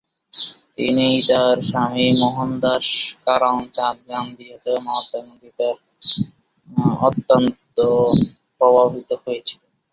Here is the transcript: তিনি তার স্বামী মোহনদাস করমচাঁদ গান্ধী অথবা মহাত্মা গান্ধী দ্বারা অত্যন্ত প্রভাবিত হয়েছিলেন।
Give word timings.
তিনি 0.75 1.07
তার 1.29 1.57
স্বামী 1.61 2.07
মোহনদাস 2.21 2.85
করমচাঁদ 3.25 3.97
গান্ধী 4.09 4.45
অথবা 4.55 4.79
মহাত্মা 4.85 5.19
গান্ধী 5.19 5.49
দ্বারা 5.49 5.79
অত্যন্ত 7.07 7.77
প্রভাবিত 8.57 9.09
হয়েছিলেন। 9.23 9.71